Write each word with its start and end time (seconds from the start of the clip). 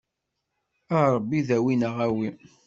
A 0.95 0.97
Ṛebbi 1.15 1.39
dawi 1.47 1.73
neɣ 1.75 1.95
awi. 2.05 2.29